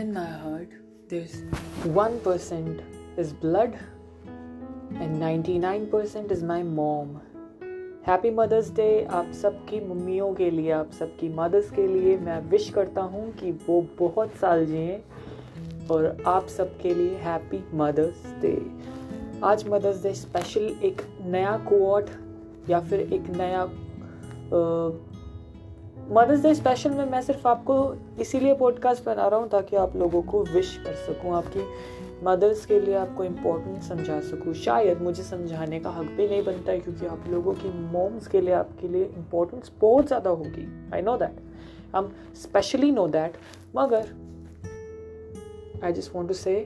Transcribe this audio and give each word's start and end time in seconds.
This 0.00 1.42
1% 1.84 2.82
is 3.18 3.32
blood 3.34 3.76
and 4.94 5.20
99% 5.20 6.30
is 6.30 6.42
my 6.42 6.62
mom. 6.62 7.10
Happy 8.06 8.30
mother's 8.30 8.70
day 8.70 9.04
आप 9.10 9.32
सबकी 9.32 9.80
मम्मियों 9.88 10.34
के 10.34 10.50
लिए, 10.50 10.70
आप 10.70 10.90
सबकी 10.90 11.28
मदर्स 11.28 11.70
के 11.70 11.86
लिए 11.86 12.16
मैं 12.18 12.40
विश 12.40 12.70
करता 12.70 13.02
हूँ 13.02 13.32
कि 13.32 13.52
वो 13.52 13.88
बहुत 13.98 14.30
साल 14.30 14.66
जिए 14.66 15.02
और 15.90 16.22
आप 16.26 16.46
सबके 16.46 16.94
लिए 16.94 17.14
हैप्पी 17.16 17.64
मदर्स 17.74 18.34
डे 18.42 18.56
आज 19.44 19.68
मदर्स 19.68 20.02
डे 20.02 20.14
स्पेशल 20.14 20.74
एक 20.82 21.02
नया 21.20 21.56
कोट 21.56 22.10
या 22.70 22.80
फिर 22.80 23.00
एक 23.00 23.30
नया 23.30 23.68
मदर्स 26.12 26.42
डे 26.42 26.54
स्पेशल 26.54 26.90
में 26.90 27.04
मैं 27.10 27.20
सिर्फ़ 27.22 27.46
आपको 27.48 27.74
इसीलिए 28.20 28.54
पॉडकास्ट 28.54 29.04
बना 29.04 29.26
रहा 29.28 29.40
हूँ 29.40 29.48
ताकि 29.48 29.76
आप 29.76 29.94
लोगों 29.96 30.22
को 30.22 30.42
विश 30.44 30.76
कर 30.84 30.94
सकूँ, 30.96 31.34
आपकी 31.34 31.60
मदर्स 32.24 32.64
के 32.66 32.80
लिए 32.80 32.94
आपको 32.94 33.24
इम्पोर्टेंट 33.24 33.82
समझा 33.82 34.20
सकूँ। 34.20 34.54
शायद 34.54 35.02
मुझे 35.02 35.22
समझाने 35.22 35.80
का 35.80 35.90
हक 35.90 36.06
भी 36.06 36.26
नहीं 36.28 36.42
बनता 36.44 36.72
है 36.72 36.80
क्योंकि 36.80 37.06
आप 37.06 37.28
लोगों 37.28 37.52
की 37.54 37.68
मोम्स 37.92 38.26
के 38.26 38.40
लिए, 38.40 38.54
आपके 38.54 38.88
लिए 38.88 39.04
इम्पोर्टेंस 39.04 39.72
बहुत 39.80 40.06
ज़्यादा 40.06 40.30
होगी। 40.30 40.66
आई 40.94 41.02
नो 41.02 41.16
दैट 41.16 41.36
हम 41.94 42.12
स्पेशली 42.36 42.90
नो 42.90 43.06
दैट 43.08 43.36
मगर 43.76 44.08
I 45.84 45.92
just 45.92 46.14
want 46.14 46.28
to 46.28 46.34
say 46.34 46.56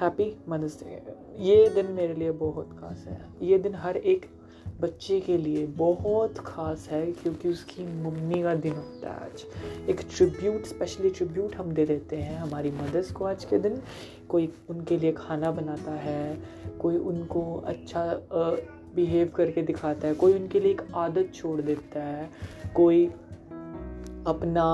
happy 0.00 0.34
mother's 0.48 0.82
day 0.82 1.02
ये 1.44 1.68
दिन 1.70 1.92
मेरे 1.92 2.14
लिए 2.14 2.30
बहुत 2.40 2.72
खास 2.80 3.04
है। 3.08 3.20
ये 3.42 3.58
दिन 3.58 3.74
हर 3.74 3.96
एक 3.96 4.26
बच्चे 4.80 5.18
के 5.20 5.36
लिए 5.38 5.66
बहुत 5.66 6.38
ख़ास 6.38 6.88
है, 6.90 7.04
क्योंकि 7.12 7.48
उसकी 7.48 7.84
मम्मी 8.02 8.42
का 8.42 8.54
दिन 8.54 8.72
होता 8.72 9.10
है 9.10 9.24
आज। 9.24 9.44
एक 9.90 10.00
ट्रिब्यूट 10.16 10.64
स्पेशली 10.64 11.10
ट्रिब्यूट 11.10 11.54
हम 11.54 11.72
दे 11.72 11.86
देते 11.86 12.16
हैं 12.16 12.38
हमारी 12.38 12.70
मदर्स 12.72 13.10
को 13.12 13.24
आज 13.24 13.44
के 13.44 13.58
दिन। 13.58 13.80
कोई 14.28 14.52
उनके 14.70 14.96
लिए 14.96 15.12
खाना 15.12 15.50
बनाता 15.50 15.92
है, 15.92 16.38
कोई 16.78 16.96
उनको 16.96 17.42
अच्छा 17.66 18.04
बिहेव 18.94 19.32
करके 19.36 19.62
दिखाता 19.62 20.08
है, 20.08 20.14
कोई 20.14 20.34
उनके 20.34 20.60
लिए 20.60 20.72
एक 20.72 20.82
आदत 20.94 21.32
छोड़ 21.34 21.60
देता 21.60 22.02
है, 22.02 22.30
कोई 22.74 23.06
अपना 24.26 24.64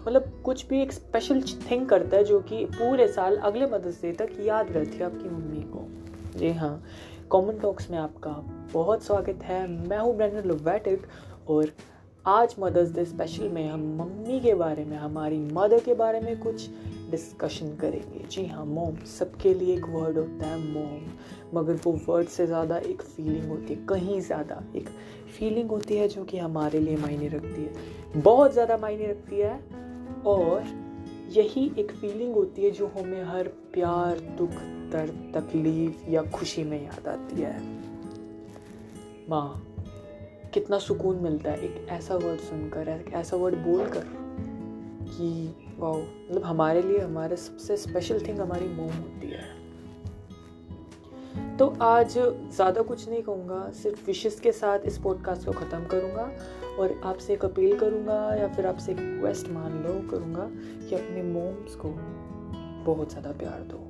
मतलब 0.00 0.32
कुछ 0.44 0.66
भी 0.68 0.80
एक 0.82 0.92
स्पेशल 0.92 1.42
थिंग 1.70 1.86
करता 1.88 2.16
है 2.16 2.24
जो 2.24 2.40
कि 2.40 2.64
पूरे 2.66 3.06
साल 3.08 3.36
अगले 3.36 3.66
मदर्स 3.66 4.00
डे 4.02 4.12
तक 4.12 4.28
याद 4.40 4.72
रहती 4.72 4.98
है 4.98 5.04
आपकी 5.04 5.28
मम्मी 5.28 5.62
को। 5.72 5.86
जी 6.38 6.52
हाँ। 6.52 6.82
कॉमन 7.30 7.58
टॉक्स 7.58 7.90
में 7.90 7.96
आपका 7.98 8.30
बहुत 8.72 9.02
स्वागत 9.04 9.42
है। 9.44 9.66
मैं 9.68 9.98
हूँ 9.98 10.16
ब्रैंडन 10.16 10.48
लोवेटिक 10.48 11.02
और 11.48 11.70
आज 12.24 12.54
मदर्स 12.60 12.94
डे 12.94 13.04
स्पेशल 13.04 13.48
में 13.48 13.68
हम 13.68 13.80
मम्मी 13.98 14.38
के 14.40 14.54
बारे 14.54 14.84
में, 14.84 14.96
हमारी 14.96 15.38
मदर 15.52 15.80
के 15.80 15.94
बारे 15.94 16.20
में 16.20 16.38
कुछ 16.38 16.68
डिस्कशन 17.10 17.76
करेंगे। 17.76 18.24
जी 18.30 18.46
हाँ 18.46 18.64
मोम 18.64 18.96
सबके 19.08 19.54
लिए 19.54 19.76
एक 19.76 19.84
वर्ड 19.84 20.18
होता 20.18 20.46
है 20.46 20.58
मोम 20.64 21.58
मगर 21.58 21.78
वो 21.84 21.92
वर्ड 22.08 22.28
से 22.28 22.46
ज़्यादा 22.46 22.78
एक 22.78 23.02
फीलिंग 23.02 23.48
होती 23.50 23.74
है, 23.74 23.86
कहीं 23.86 24.20
ज़्यादा 24.20 24.62
एक 24.76 24.88
फीलिंग 25.38 25.70
होती 25.70 25.96
है 25.96 26.08
जो 26.08 26.24
कि 26.24 26.38
हमारे 26.38 26.78
लिए 26.78 26.96
मायने 26.96 27.28
रखती 27.28 27.62
है। 27.62 28.22
बहुत 28.22 28.52
ज़्यादा 28.52 28.76
मायने 28.76 29.06
रखती 29.06 29.40
है 29.40 29.58
और 30.26 30.89
यही 31.30 31.72
एक 31.78 31.92
फीलिंग 31.92 32.34
होती 32.34 32.62
है 32.62 32.70
जो 32.70 32.86
हमें 32.86 33.24
हर 33.24 33.48
प्यार, 33.48 34.20
दुख, 34.20 34.50
दर्द, 34.92 35.32
तकलीफ़ 35.34 36.10
या 36.10 36.22
खुशी 36.22 36.64
में 36.64 36.84
याद 36.84 37.08
आती 37.08 37.40
है। 37.40 37.62
माँ, 39.28 39.66
कितना 40.54 40.78
सुकून 40.78 41.16
मिलता 41.16 41.50
है 41.50 41.64
एक 41.64 41.88
ऐसा 41.88 42.14
वर्ड 42.14 42.40
सुनकर 42.40 42.88
एक 42.88 43.12
ऐसा 43.12 43.36
वर्ड 43.36 43.54
बोल 43.54 43.86
कर 43.88 44.04
कि 45.04 45.56
वाह 45.78 45.96
मतलब 45.98 46.42
हमारे 46.44 46.82
लिए, 46.82 46.98
हमारे 46.98 47.36
सबसे 47.36 47.76
स्पेशल 47.76 48.26
थिंग 48.28 48.38
हमारी 48.38 48.68
मोम 48.68 48.90
होती 48.90 49.28
है। 49.28 49.59
तो 51.60 51.66
आज 51.82 52.14
ज़्यादा 52.18 52.82
कुछ 52.82 53.08
नहीं 53.08 53.22
कहूँगा, 53.22 53.70
सिर्फ़ 53.72 54.06
विशेष 54.06 54.38
के 54.40 54.52
साथ 54.52 54.78
इस 54.84 54.96
पॉडकास्ट 54.98 55.46
को 55.46 55.52
ख़त्म 55.52 55.84
करूँगा 55.84 56.22
और 56.78 57.00
आपसे 57.04 57.32
एक 57.32 57.44
अपील 57.44 57.78
करूँगा 57.78 58.34
या 58.34 58.46
फिर 58.48 58.66
आपसे 58.66 58.92
एक 58.92 58.98
रिक्वेस्ट 58.98 59.48
मान 59.48 59.72
लो 59.72 59.92
करूँगा 60.10 60.48
कि 60.88 60.94
अपने 60.94 61.22
मोम्स 61.22 61.74
को 61.74 61.88
बहुत 62.84 63.10
ज़्यादा 63.10 63.32
प्यार 63.32 63.60
दो। 63.60 63.80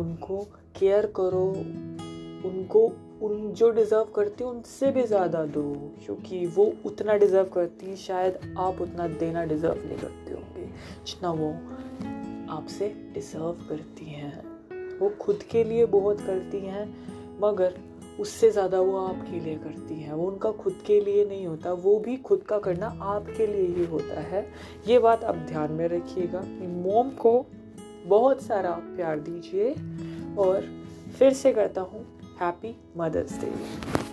उनको 0.00 0.38
केयर 0.78 1.06
करो, 1.06 1.46
उनको, 2.48 2.86
उन 3.22 3.52
जो 3.52 3.70
डिज़र्व 3.70 4.04
करती 4.04 4.44
हैं, 4.44 4.50
उनसे 4.50 4.90
भी 4.90 5.02
ज़्यादा 5.02 5.44
दो, 5.46 5.92
क्योंकि 6.06 6.46
वो 6.46 6.72
उतना 6.86 7.16
डिज़र्व 7.16 7.48
करती 7.48 7.86
हैं, 7.86 7.96
शायद 7.96 8.54
आप 8.58 8.80
उतना 8.80 9.08
देना 9.08 9.44
डिज़र्व 9.44 9.86
नहीं 9.86 9.98
करते 9.98 10.32
होंगे, 10.32 10.66
जितना 11.06 11.30
वो 11.32 11.50
आपसे 12.56 12.88
डिज़र्व 13.14 13.66
करती 13.68 14.04
हैं। 14.04 14.60
वो 14.98 15.08
खुद 15.20 15.42
के 15.42 15.64
लिए 15.64 15.84
बहुत 15.86 16.20
करती 16.20 16.58
हैं 16.58 17.09
मगर 17.40 17.74
उससे 18.20 18.50
ज़्यादा 18.50 18.80
वो 18.80 18.96
आपके 18.98 19.40
लिए 19.40 19.56
करती 19.56 19.94
हैं 19.94 20.12
वो 20.12 20.26
उनका 20.26 20.50
खुद 20.52 20.82
के 20.86 21.00
लिए 21.00 21.24
नहीं 21.24 21.46
होता, 21.46 21.72
वो 21.72 21.98
भी 21.98 22.16
खुद 22.16 22.42
का 22.42 22.58
करना 22.58 22.86
आपके 23.02 23.46
लिए 23.46 23.66
ही 23.76 23.86
होता 23.86 24.20
है 24.20 24.46
ये 24.88 24.98
बात 24.98 25.24
आप 25.24 25.36
ध्यान 25.48 25.72
में 25.72 25.86
रखिएगा 25.88 26.40
मोम 26.82 27.10
को 27.10 27.46
बहुत 28.06 28.42
सारा 28.42 28.70
प्यार 28.70 29.20
दीजिए 29.20 29.74
और 30.38 30.68
फिर 31.18 31.32
से 31.32 31.52
करता 31.52 31.80
हूँ 31.80 32.06
हैप्पी 32.40 32.76
मदर्स 32.96 33.40
Day. 33.40 34.09